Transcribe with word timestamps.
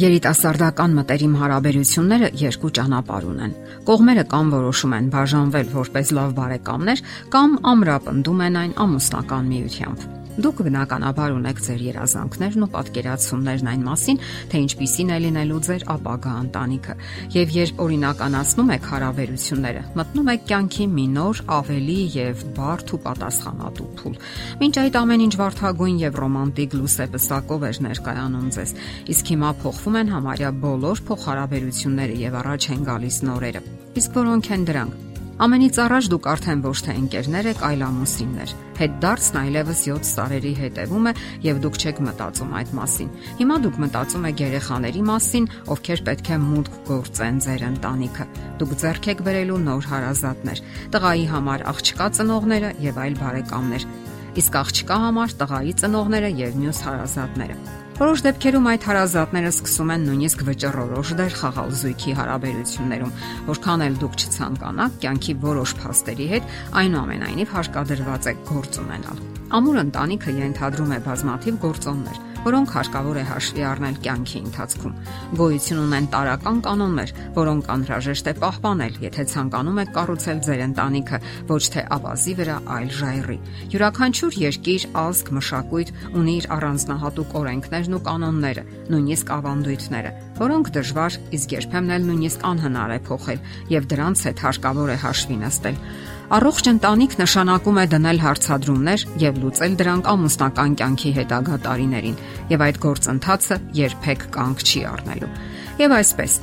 Երիտասարդական 0.00 0.94
մտերիմ 0.96 1.32
հարաբերությունները 1.40 2.28
երկու 2.40 2.70
ճանապարհ 2.78 3.26
ունեն։ 3.32 3.50
Կողմերը 3.90 4.24
կամ 4.30 4.52
որոշում 4.54 4.94
են 4.96 5.10
բաժանվել 5.16 5.74
որպես 5.74 6.12
լավ 6.20 6.32
բարեկամներ, 6.38 7.02
կամ 7.34 7.58
ամրապնդում 7.74 8.40
են 8.46 8.58
այն 8.62 8.72
ամուսնական 8.86 9.52
միությամբ։ 9.52 10.19
Դուք 10.38 10.60
բնականաբար 10.62 11.32
ունեք 11.34 11.60
ձեր 11.64 11.80
երազանքներն 11.82 12.62
ու 12.62 12.68
պատկերացումներն 12.70 13.70
այն 13.70 13.80
մասին, 13.82 14.20
թե 14.52 14.60
ինչպիսին 14.62 15.10
է 15.10 15.16
լինելու 15.24 15.58
ձեր 15.66 15.84
ապագա 15.94 16.34
ընտանիքը, 16.44 16.94
եւ 17.34 17.54
երբ 17.56 17.82
օրինականացնում 17.84 18.70
եք 18.76 18.86
հարաբերությունները, 18.90 19.82
մտնում 19.98 20.30
եք 20.30 20.46
կյանքի 20.52 20.86
մի 20.94 21.06
նոր, 21.18 21.42
ավելի 21.58 21.98
եւ 22.14 22.46
բարդ 22.60 22.94
ու 22.94 23.02
պատասխանատու 23.10 23.90
փուլ։ 23.98 24.16
Մինչ 24.62 24.74
այդ 24.86 24.98
ամեն 25.02 25.26
ինչ 25.26 25.34
վարթագույն 25.42 26.00
եւ 26.06 26.22
ռոմանտիկ 26.22 26.78
լուսեպսակով 26.78 27.68
էր 27.70 27.84
ներկայանում 27.90 28.48
ձեզ, 28.54 28.74
իսկ 29.10 29.34
հիմա 29.34 29.52
փոխվում 29.66 30.00
են 30.00 30.14
համարյա 30.14 30.50
բոլոր 30.62 31.04
փոխհարաբերությունները 31.10 32.18
եւ 32.30 32.40
առաջ 32.44 32.70
են 32.70 32.90
գալիս 32.90 33.22
նորերը։ 33.30 33.68
Իսկ 33.98 34.20
որոնք 34.20 34.52
են 34.54 34.68
դրանք։ 34.70 35.09
Ամենից 35.40 35.78
առաջ 35.80 36.06
դուք 36.12 36.26
արդեն 36.28 36.62
ոչ 36.66 36.72
թե 36.84 36.94
ընկերներ 37.00 37.46
եք, 37.48 37.60
այլ 37.64 37.84
ամուսիններ։ 37.86 38.50
Հետ 38.76 38.98
դարձն 39.00 39.38
այլևս 39.40 39.80
7 39.86 40.10
տարերի 40.18 40.52
հետևում 40.58 41.08
է 41.08 41.14
եւ 41.46 41.62
դուք 41.64 41.78
չեք 41.80 42.02
մտածում 42.04 42.52
այդ 42.60 42.74
մասին։ 42.76 43.14
Հիմա 43.40 43.56
դուք 43.64 43.80
մտածում 43.86 44.28
եք 44.28 44.44
երեխաների 44.44 45.04
մասին, 45.08 45.48
ովքեր 45.72 46.04
պետք 46.10 46.28
է 46.28 46.40
մուտք 46.44 46.78
գործեն 46.92 47.42
ձեր 47.48 47.66
ընտանիքը։ 47.70 48.30
Դուք 48.60 48.78
ձեռք 48.84 49.12
եք 49.16 49.26
բերելու 49.30 49.60
նոր 49.64 49.92
հարազատներ, 49.96 50.64
տղայի 50.92 51.28
համար 51.32 51.68
աղջկա 51.72 52.14
ծնողները 52.20 52.74
եւ 52.84 53.04
այլ 53.08 53.20
բարեկամներ։ 53.24 53.92
Իսկ 54.44 54.60
աղջկա 54.60 55.04
համար 55.08 55.38
տղայի 55.40 55.78
ծնողները 55.80 56.34
եւ 56.44 56.58
մյուս 56.60 56.88
հարազատները։ 56.90 57.79
Որոշ 58.00 58.22
դեպքերում 58.24 58.66
այդ 58.70 58.84
հարազատները 58.88 59.48
սկսում 59.52 59.90
են 59.92 60.04
նույնիսկ 60.08 60.44
վճռորոշ 60.46 61.10
դեր 61.18 61.34
խաղալ 61.36 61.74
զույգի 61.80 62.14
հարաբերություններում, 62.16 63.12
որքան 63.50 63.84
էլ 63.86 63.98
դուք 64.00 64.16
չցանկանաք 64.24 64.96
կյանքի 65.04 65.34
որոշ 65.44 65.74
փաստերի 65.82 66.28
հետ, 66.30 66.48
այնուամենայնիվ 66.80 67.52
հարկադրված 67.60 68.30
է 68.32 68.34
գործ 68.48 68.80
ունենալ։ 68.80 69.20
Ամուր 69.60 69.80
ընտանիքը 69.84 70.34
ենթադրում 70.40 70.96
է 70.96 71.00
բազմաթիվ 71.10 71.60
գործոններ, 71.68 72.24
որոնք 72.44 72.72
հարկավոր 72.76 73.18
է 73.20 73.24
հաշվի 73.30 73.64
առնել 73.70 73.96
կյանքի 74.04 74.40
ընթացքում։ 74.40 74.94
Գոյություն 75.40 75.80
ունեն 75.80 76.06
տարական 76.14 76.60
կանոններ, 76.64 77.12
որոնք 77.36 77.70
անհրաժեշտ 77.74 78.30
է 78.30 78.34
պահպանել, 78.40 78.94
եթե 79.04 79.24
ցանկանում 79.32 79.80
եք 79.84 79.92
կառուցել 79.96 80.40
ձեր 80.46 80.62
ընտանիքը 80.70 81.20
ոչ 81.50 81.62
թե 81.74 81.84
ավազի 82.00 82.34
վրա, 82.40 82.56
այլ 82.76 82.88
ժայռի։ 83.00 83.38
Յուրաքանչյուր 83.74 84.38
երկիր, 84.40 84.86
ազգ, 85.04 85.32
մշակույթ 85.40 85.92
ունի 86.20 86.34
իր 86.40 86.46
առանձնահատուկ 86.56 87.34
օրենքներն 87.40 87.96
ու 88.00 88.04
կանոնները, 88.08 88.64
նույնիսկ 88.90 89.34
ավանդույթները, 89.36 90.14
որոնք 90.40 90.72
դժվար, 90.80 91.18
իսկ 91.36 91.56
երբեմն 91.60 91.94
էլ 91.96 92.06
նույնիսկ 92.10 92.46
անհնար 92.50 92.94
է 92.96 93.00
փոխել, 93.10 93.44
եւ 93.76 93.90
դրանց 93.90 94.24
հետ 94.30 94.44
հարկավոր 94.46 94.94
է 94.94 94.98
հաշվի 95.04 95.36
նստել։ 95.44 95.84
Առողջ 96.30 96.68
ընտանիք 96.70 97.14
նշանակում 97.18 97.78
է 97.82 97.84
դնել 97.90 98.18
հարցադրումներ 98.22 99.04
եւ 99.18 99.38
լուծել 99.42 99.72
դրանք 99.80 100.10
ամուսնական 100.12 100.76
կյանքի 100.78 101.10
հետագա 101.16 101.56
տարիներին, 101.64 102.20
եւ 102.52 102.62
այդ 102.66 102.76
գործընթացը 102.84 103.56
երբեք 103.74 104.22
կանգ 104.36 104.62
չի 104.62 104.82
առնելու։ 104.90 105.30
Եվ 105.80 105.94
այսպես, 105.96 106.36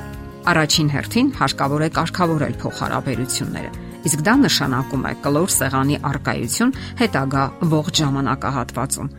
առաջին 0.52 0.92
հերթին 0.92 1.32
հարկավոր 1.40 1.86
է 1.86 1.88
կարգավորել 1.96 2.58
փոխհարաբերությունները։ 2.60 3.72
Իսկ 4.12 4.26
դա 4.28 4.34
նշանակում 4.44 5.08
է 5.08 5.14
կլոր 5.24 5.56
սեղանի 5.56 5.98
արկայություն 6.12 6.76
հետագա 7.00 7.48
ողջ 7.72 8.04
ժամանակահատվածում 8.04 9.12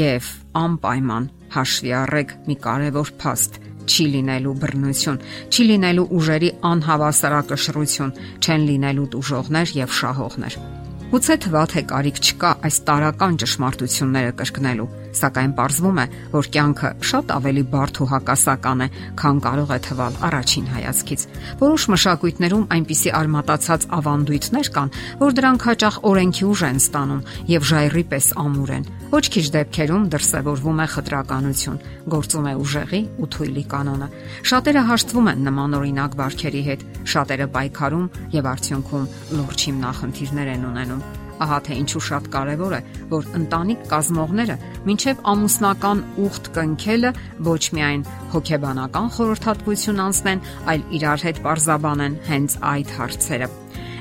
եւ 0.00 0.32
անպայման 0.64 1.30
հաշվի 1.60 1.92
առեք 2.00 2.36
մի 2.48 2.56
կարևոր 2.64 3.12
փաստ 3.20 3.60
չի 3.86 4.06
լինելու 4.16 4.54
բռնություն, 4.62 5.20
չի 5.50 5.66
լինելու 5.70 6.06
ուժերի 6.18 6.50
անհավասարակշռություն, 6.70 8.14
չեն 8.42 8.66
լինելու 8.70 9.08
դժողներ 9.14 9.74
եւ 9.80 9.96
շահողներ։ 10.00 10.58
Գուցե 11.06 11.34
թվա 11.46 11.64
թե 11.70 11.82
կարիք 11.90 12.16
չկա 12.26 12.50
այս 12.66 12.76
տարական 12.86 13.36
ճշմարտությունները 13.42 14.32
կրկնելու, 14.40 14.88
սակայն 15.16 15.52
ողրվում 15.56 15.98
է, 16.02 16.06
որ 16.32 16.48
կյանքը 16.56 16.90
շատ 17.10 17.32
ավելի 17.36 17.64
բարդ 17.72 18.00
ու 18.02 18.08
հակասական 18.12 18.84
է, 18.86 18.88
քան 19.20 19.40
կարող 19.46 19.72
է 19.76 19.78
թվալ 19.86 20.18
առաջին 20.28 20.66
հայացքից։ 20.76 21.24
Որոշ 21.62 21.86
մշակույթներում 21.96 22.64
այնպիսի 22.76 23.10
արմատացած 23.20 23.86
ավանդույթներ 23.96 24.70
կան, 24.76 24.92
որ 25.22 25.36
դրանք 25.36 25.66
հաճախ 25.66 25.98
օրենքի 26.10 26.44
ուժ 26.46 26.62
են 26.66 26.80
ստանում 26.82 27.24
եւ 27.56 27.68
ժայռի 27.70 28.04
պես 28.12 28.26
ամուր 28.46 28.72
են։ 28.76 28.88
Ոչ 29.16 29.24
քիչ 29.36 29.44
դեպքերում 29.56 30.06
դրսևորվում 30.12 30.80
է 30.82 30.86
խտրականություն, 30.96 31.82
գործում 32.16 32.46
է 32.46 32.54
ուժեղի 32.62 33.02
ու 33.22 33.30
թույլի 33.36 33.64
կանոնը։ 33.70 34.08
Շատերը 34.50 34.82
հաշտվում 34.90 35.30
են 35.32 35.46
նման 35.46 35.78
օրինակ 35.80 36.18
բարքերի 36.22 36.64
հետ, 36.70 36.88
շատերը 37.14 37.46
պայքարում 37.56 38.10
եւ 38.36 38.50
արդյունքում 38.56 39.06
լուրջ 39.36 39.68
հիմնախնդիրներ 39.70 40.52
են 40.56 40.68
ունենում։ 40.72 41.25
Ահա 41.44 41.58
թե 41.66 41.78
ինչու 41.82 42.02
շատ 42.06 42.28
կարևոր 42.36 42.76
է, 42.76 42.80
որ 43.12 43.28
ընտանիք 43.40 43.82
կազմողները 43.90 44.56
մինչև 44.86 45.20
ամուսնական 45.32 46.00
ուխտ 46.26 46.50
կնքելը 46.56 47.12
ոչ 47.50 47.62
միայն 47.76 48.06
հոգեբանական 48.36 49.12
խորհրդատվություն 49.18 50.02
անցնեն, 50.06 50.42
այլ 50.72 50.88
իրար 51.00 51.26
հետ 51.26 51.44
parzabanեն 51.46 52.18
հենց 52.30 52.58
այդ 52.72 52.96
հարցերը։ 52.96 53.52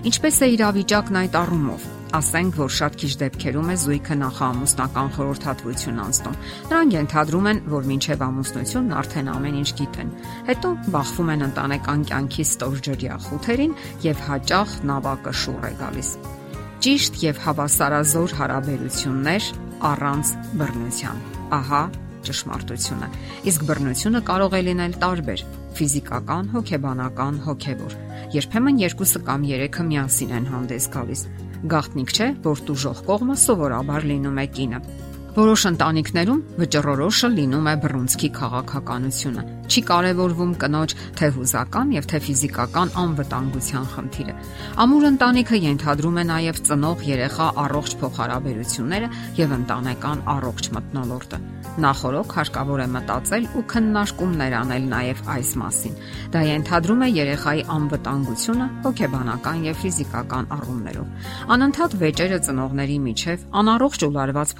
Ինչպես 0.06 0.41
է 0.46 0.50
իրավիճակն 0.56 1.22
այդ 1.25 1.38
առումով 1.41 1.91
ասենք, 2.16 2.57
որ 2.59 2.72
շատ 2.72 2.94
քիչ 3.01 3.09
դեպքերում 3.22 3.72
է 3.73 3.75
զույգը 3.81 4.16
նախամուսնական 4.22 5.09
խորհրդատվություն 5.16 6.00
անցնում։ 6.06 6.38
Նրանք 6.69 6.96
ենթադրում 6.96 7.50
են, 7.52 7.59
որ 7.73 7.90
մինչև 7.90 8.23
ամուսնությունն 8.28 8.96
արդեն 9.02 9.31
ամեն 9.34 9.59
ինչ 9.63 9.69
գիտեն։ 9.81 10.16
Հետո 10.52 10.72
բախվում 10.96 11.34
են 11.35 11.46
ընտանեկան 11.50 12.07
կյանքի 12.13 12.47
ստորջրյա 12.56 13.19
խութերին 13.28 13.78
եւ 14.06 14.25
հաճախ 14.29 14.79
նավակը 14.96 15.38
շուռ 15.44 15.69
է 15.72 15.75
գալիս։ 15.84 16.16
Ճիշտ 16.85 17.16
եւ 17.18 17.38
հավասարազոր 17.41 18.34
հարաբերություններ 18.38 19.46
առանց 19.90 20.31
բռնության։ 20.59 21.23
Ահա 21.57 21.79
ճշմարտությունը։ 22.28 23.07
Իսկ 23.50 23.63
բռնությունը 23.69 24.22
կարող 24.28 24.53
է 24.53 24.59
լինել 24.68 24.94
տարբեր՝ 25.01 25.41
ֆիզիկական, 25.79 26.51
հոգեբանական, 26.53 27.40
հոգեվոր։ 27.47 27.96
Երբեմն 28.38 28.84
երկուսը 28.85 29.23
կամ 29.31 29.50
երեքը 29.50 29.88
միասին 29.90 30.35
են 30.38 30.47
հանդես 30.53 30.88
գալիս։ 30.94 31.25
Գաղտնիք 31.73 32.13
չէ, 32.13 32.29
որ 32.46 32.63
դուժող 32.69 33.02
կողմը 33.09 33.40
սովորաբար 33.50 34.07
լինում 34.13 34.40
է 34.46 34.47
կինը։ 34.59 34.84
Որոշ 35.35 35.63
ընտանիքներում 35.68 36.38
վճռորոշը 36.62 37.29
լինում 37.34 37.66
է 37.68 37.72
բռունցքի 37.84 38.28
քաղաքականությունը։ 38.38 39.41
Չի 39.66 39.81
կարևորվում 39.90 40.53
կնոջ 40.62 40.94
թե 41.19 41.28
հուզական 41.35 41.91
եւ 41.96 42.07
թե 42.12 42.22
ֆիզիկական 42.25 42.94
անվտանգության 43.01 43.90
խնդիրը։ 43.96 44.35
Ամուր 44.85 45.07
ընտանիքը 45.09 45.59
ենթադրում 45.66 46.19
է 46.22 46.25
նաեւ 46.31 46.62
ծնող 46.69 47.03
երեխա 47.09 47.47
առողջ 47.66 47.97
փոխհարաբերությունները 48.00 49.09
եւ 49.41 49.56
ընտանեկան 49.59 50.23
առողջ 50.35 50.69
մտնոլորտը։ 50.78 51.40
Նախորոք 51.75 52.34
հարկավոր 52.40 52.79
է 52.79 52.88
մտածել 52.96 53.47
ու 53.59 53.63
քննարկումներ 53.75 54.53
անել 54.62 54.85
նաև 54.96 55.23
այս 55.35 55.50
մասին։ 55.59 55.97
Դա 56.31 56.44
ենթադրում 56.47 57.02
է 57.03 57.09
երեխայի 57.16 57.66
անվտանգությունը 57.75 58.67
հոգեբանական 58.85 59.66
եւ 59.66 59.81
ֆիզիկական 59.84 60.47
առումներով։ 60.56 61.28
Անընդհատ 61.56 61.97
վեճերը 62.06 62.40
ծնողների 62.47 62.97
միջև 63.09 63.46
անառողջ 63.66 64.07
ու 64.07 64.13
լարված 64.16 64.56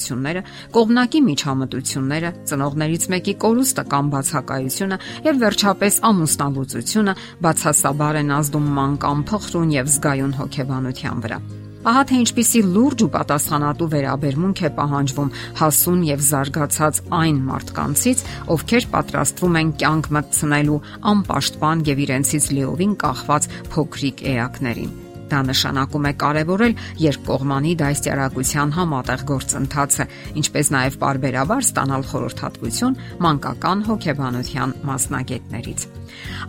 փոխհարաբերությունները, 0.00 0.42
կողմնակի 0.74 1.20
միջամտությունները, 1.26 2.30
ծնողներից 2.48 3.06
մեկի 3.12 3.34
կորուստը 3.44 3.84
կամ 3.90 4.10
բացակայությունը 4.14 4.98
եւ 5.28 5.40
վերջապես 5.44 5.94
ամուսնալուծությունը 6.10 7.14
բացասաբար 7.44 8.20
են 8.20 8.34
ազդում 8.40 8.70
մանկան 8.80 9.24
փխրուն 9.30 9.74
եւ 9.76 9.90
զգայուն 9.94 10.36
հոգեբանության 10.40 11.24
վրա։ 11.24 11.40
Ահա 11.80 12.00
թե 12.10 12.16
ինչպիսի 12.20 12.60
լուրջ 12.76 13.02
ու 13.06 13.12
պատասխանատու 13.14 13.86
վերաբերմունք 13.94 14.58
է 14.60 14.70
պահանջվում 14.76 15.30
հասուն 15.60 16.02
եւ 16.10 16.24
զարգացած 16.28 17.00
այն 17.20 17.40
մարդկանցից, 17.48 18.24
ովքեր 18.52 18.88
պատրաստվում 19.00 19.60
են 19.64 19.74
կյանք 19.80 20.14
մտցնելու 20.20 20.80
անպաշտպան 21.16 21.86
եւ 21.88 22.04
իրենցից 22.04 22.54
լիովին 22.60 22.96
կախված 23.00 23.54
փոքրիկ 23.72 24.26
էակներին։ 24.36 24.99
Դա 25.30 25.40
նշանակում 25.46 26.06
է 26.10 26.12
կարևորել 26.20 26.74
երկկողմանի 27.04 27.72
դաստիարակության 27.80 28.74
համատեղ 28.76 29.22
գործընթացը, 29.30 30.06
ինչպես 30.40 30.70
նաև 30.74 30.98
բարբերաբար 31.04 31.64
ստանալ 31.70 32.06
խորհրդատվություն 32.10 32.98
մանկական 33.26 33.84
հոգեբանության 33.90 34.74
մասնագետներից։ 34.90 35.86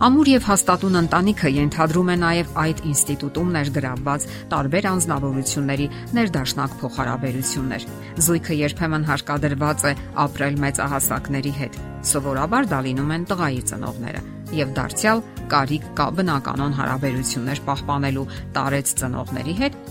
Ամուր 0.02 0.30
եւ 0.32 0.46
հաստատուն 0.50 0.98
ընտանիքը 1.02 1.52
ենթադրում 1.56 2.10
է 2.12 2.16
նաև 2.22 2.52
այդ 2.62 2.82
ինստիտուտում 2.90 3.52
ներգրավված 3.56 4.26
տարբեր 4.52 4.88
անznավորությունների 4.92 5.88
ներդաշնակ 6.18 6.76
փոխհարաբերություններ։ 6.82 7.88
Զույգը 8.26 8.60
երբեմն 8.62 9.08
հարկադրված 9.12 9.88
է 9.92 9.96
ապրել 10.26 10.62
մեծահասակների 10.66 11.56
հետ։ 11.62 11.82
Սովորաբար 12.12 12.70
դա 12.74 12.84
լինում 12.90 13.18
են 13.18 13.26
տղայի 13.30 13.66
ծնողները 13.72 14.41
եւ 14.60 14.76
դարձյալ 14.78 15.24
կարիք 15.52 15.88
կա 15.98 16.06
բնականon 16.20 16.78
հարաբերություններ 16.78 17.64
պահպանելու 17.66 18.28
տարեց 18.56 18.94
ծնողների 19.02 19.58
հետ 19.62 19.82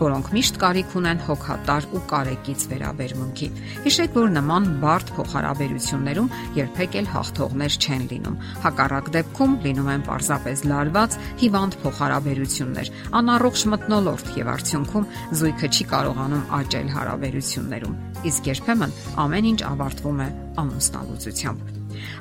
որոնք 0.00 0.28
միշտ 0.32 0.58
կարիք 0.60 0.92
ունեն 0.96 1.18
հոգատար 1.26 1.86
ու 1.92 2.00
կարեկից 2.08 2.62
վերաբերմունքի։ 2.70 3.48
Հիշեք, 3.84 4.14
որ 4.16 4.30
նման 4.36 4.68
բարդ 4.80 5.10
փոխհարաբերություններում 5.16 6.30
երբեք 6.56 6.96
էլ 7.00 7.10
հաղթողներ 7.14 7.76
չեն 7.84 8.06
լինում։ 8.12 8.38
Հակառակ 8.64 9.10
դեպքում 9.16 9.56
լինում 9.66 9.90
են 9.94 10.06
պարզապես 10.08 10.64
լարված, 10.70 11.18
հիվանդ 11.44 11.76
փոխհարաբերություններ, 11.84 12.92
անառողջ 13.20 13.66
մտնոլորտ 13.74 14.32
եւ 14.40 14.52
արդյունքում 14.56 15.10
զույգը 15.40 15.70
չի 15.76 15.88
կարողանում 15.92 16.48
աճել 16.60 16.88
հարաբերություններում։ 16.96 18.00
Իսկ 18.30 18.50
երբեմն 18.54 18.96
ամեն 19.26 19.52
ինչ 19.52 19.60
ավարտվում 19.74 20.24
է 20.24 20.30
ամուսնալուծությամբ։ 20.64 21.79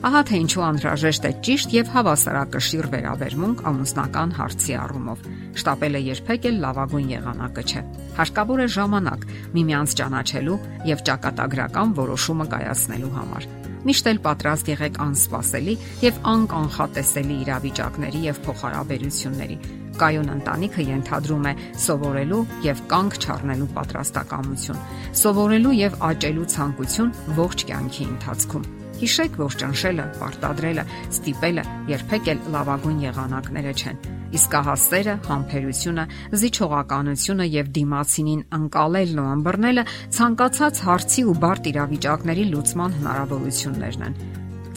Ահա 0.10 0.22
թե 0.30 0.40
ինչու 0.44 0.64
անհրաժեշտ 0.70 1.28
է 1.30 1.32
ճիշտ 1.48 1.76
եւ 1.76 1.94
հավասարակշիռ 1.96 2.90
վերաբերմունք 2.94 3.64
ամուսնական 3.70 4.36
հարցի 4.40 4.78
առումով։ 4.80 5.24
Շտապելը 5.60 6.04
երբեք 6.10 6.50
էլ 6.50 6.60
լավագույն 6.66 7.10
եղանակը 7.20 7.64
չէ։ 7.70 7.86
Հարկավոր 8.20 8.60
է 8.60 8.68
ժամանակ 8.80 9.26
միմյանց 9.60 9.98
ճանաչելու 10.00 10.60
եւ 10.94 11.04
ճակատագրական 11.10 11.98
որոշումը 12.00 12.48
կայացնելու 12.54 13.16
համար։ 13.20 13.50
Միշտ 13.80 14.08
էլ 14.12 14.18
պատրաստ 14.26 14.70
եղեք 14.74 14.98
անսպասելի 15.04 15.76
եւ 16.04 16.18
անկանխատեսելի 16.32 17.38
իրավիճակների 17.46 18.24
եւ 18.26 18.42
փոխհարաբերությունների։ 18.48 19.58
Կայուն 20.00 20.34
ընտանիքը 20.34 20.86
ենթադրում 20.90 21.48
է 21.52 21.54
սովորելու 21.86 22.42
եւ 22.68 22.84
կանգ 22.92 23.18
չառնելու 23.20 23.70
պատրաստակամություն, 23.80 24.84
սովորելու 25.24 25.78
եւ 25.80 25.98
աճելու 26.10 26.52
ցանկություն 26.56 27.16
ողջ 27.40 27.66
կյանքի 27.72 28.06
ընթացքում 28.10 28.70
Հիշեք, 29.00 29.36
որ 29.40 29.56
ճնշելը, 29.62 30.06
պարտադրելը, 30.20 30.84
ստիպելը 31.08 31.64
երբեք 31.88 32.26
էլ 32.34 32.40
լավագույն 32.56 32.98
եղանակները 33.06 33.72
չեն։ 33.80 34.02
Իսկ 34.40 34.56
ահասերը, 34.60 35.14
համբերությունը, 35.30 36.06
զիջողականությունը 36.42 37.48
եւ 37.50 37.70
դիմացինին 37.80 38.44
անցալելն 38.60 39.22
ու 39.24 39.30
ըմբռնելը 39.36 39.86
ցանկացած 40.20 40.82
հարցի 40.90 41.24
ու 41.32 41.38
բարդ 41.46 41.72
իրավիճակների 41.72 42.46
լուծման 42.52 42.98
հնարավորություններն 43.00 44.06
են։ 44.10 44.20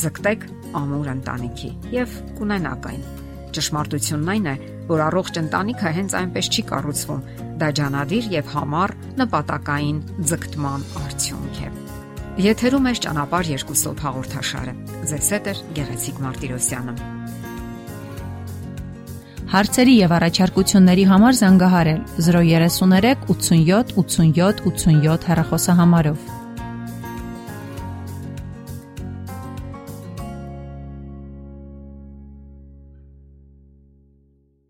Ձգտեք 0.02 0.46
ամուր 0.82 1.12
ընտանիքի 1.18 1.72
եւ 1.98 2.16
կունենաք 2.38 2.90
այն։ 2.92 3.04
Ճշմարտությունն 3.52 4.32
այն 4.32 4.48
է, 4.48 4.56
որ 4.88 5.04
առողջ 5.10 5.38
ընտանիքը 5.42 5.94
հենց 5.98 6.16
այնպես 6.22 6.50
չի 6.52 6.66
կառուցվում։ 6.72 7.22
Դա 7.60 7.70
ջանադիր 7.82 8.32
եւ 8.38 8.52
համառ 8.56 8.98
նպատակային 9.20 10.02
ձգտման 10.32 10.90
արդյունք 11.04 11.64
է։ 11.68 11.81
Եթերում 12.40 12.86
է 12.88 12.92
ճանապարհ 13.04 13.48
երկուսով 13.52 13.98
հաղորդաշարը։ 14.00 14.72
Ձեզ 15.10 15.26
հետ 15.34 15.48
է 15.50 15.52
Գեղեցիկ 15.76 16.20
Մարտիրոսյանը։ 16.24 16.94
Հարցերի 19.52 19.96
եւ 19.98 20.14
առաջարկությունների 20.16 21.04
համար 21.12 21.36
զանգահարել 21.42 22.00
033 22.24 23.26
87 23.28 23.92
87 24.00 24.64
87 24.64 25.28
հեռախոսահամարով։ 25.28 26.41